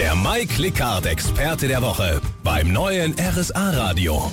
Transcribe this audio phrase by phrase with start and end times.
[0.00, 4.32] Der Mike Lickhardt Experte der Woche beim neuen RSA Radio.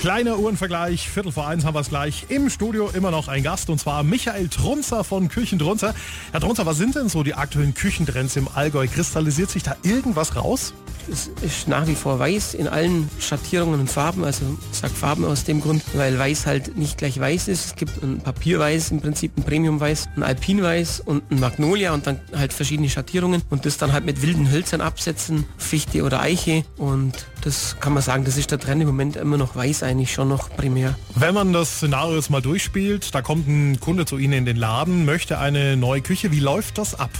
[0.00, 2.24] Kleiner Uhrenvergleich, Viertel vor eins haben wir es gleich.
[2.30, 5.94] Im Studio immer noch ein Gast und zwar Michael Trunzer von Küchendrunzer.
[6.30, 8.86] Herr Trunzer, was sind denn so die aktuellen Küchentrends im Allgäu?
[8.86, 10.72] Kristallisiert sich da irgendwas raus?
[11.10, 14.24] Es ist nach wie vor weiß in allen Schattierungen und Farben.
[14.24, 17.66] Also ich sage Farben aus dem Grund, weil weiß halt nicht gleich weiß ist.
[17.66, 22.20] Es gibt ein Papierweiß, im Prinzip ein Premiumweiß, ein Alpinweiß und ein Magnolia und dann
[22.34, 27.26] halt verschiedene Schattierungen und das dann halt mit wilden Hölzern absetzen, Fichte oder Eiche und
[27.42, 30.28] das kann man sagen, das ist der Trend im Moment immer noch weiß eigentlich schon
[30.28, 30.96] noch primär.
[31.14, 34.56] Wenn man das Szenario jetzt mal durchspielt, da kommt ein Kunde zu Ihnen in den
[34.56, 37.10] Laden, möchte eine neue Küche, wie läuft das ab?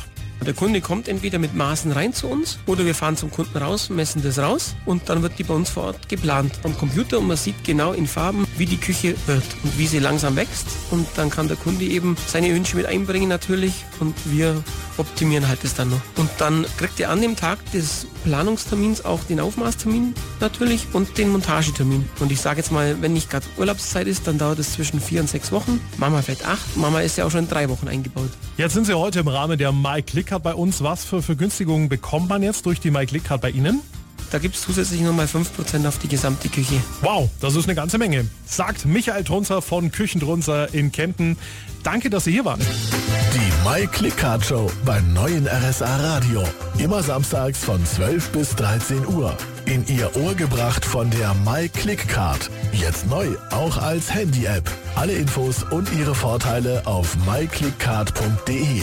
[0.44, 3.90] Der Kunde kommt entweder mit Maßen rein zu uns oder wir fahren zum Kunden raus,
[3.90, 7.28] messen das raus und dann wird die bei uns vor Ort geplant am Computer und
[7.28, 11.06] man sieht genau in Farben, wie die Küche wird und wie sie langsam wächst und
[11.16, 14.62] dann kann der Kunde eben seine Wünsche mit einbringen natürlich und wir
[14.98, 16.00] optimieren halt das dann noch.
[16.16, 21.30] Und dann kriegt er an dem Tag des Planungstermins auch den Aufmaßtermin natürlich und den
[21.30, 22.08] Montagetermin.
[22.20, 25.20] Und ich sage jetzt mal, wenn nicht gerade Urlaubszeit ist, dann dauert es zwischen vier
[25.20, 25.80] und sechs Wochen.
[25.96, 26.76] Mama vielleicht acht.
[26.76, 28.30] Mama ist ja auch schon in drei Wochen eingebaut.
[28.56, 30.82] Jetzt sind Sie heute im Rahmen der Mike Lickhardt bei uns.
[30.82, 33.82] Was für Vergünstigungen bekommt man jetzt durch die Mike Lickhardt bei Ihnen?
[34.30, 36.76] Da gibt es zusätzlich nochmal 5% auf die gesamte Küche.
[37.02, 38.26] Wow, das ist eine ganze Menge.
[38.46, 41.36] Sagt Michael Trunzer von Küchendrunzer in Kempten.
[41.82, 42.60] Danke, dass Sie hier waren.
[42.60, 46.42] Die Mike Lickhardt Show beim neuen RSA Radio.
[46.78, 49.36] Immer samstags von 12 bis 13 Uhr.
[49.66, 52.48] In Ihr Ohr gebracht von der Mike Click Card.
[52.72, 54.70] Jetzt neu, auch als Handy-App.
[54.94, 58.82] Alle Infos und ihre Vorteile auf myclickcard.de.